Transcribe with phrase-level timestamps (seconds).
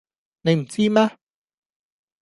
[0.41, 1.15] 你唔知咩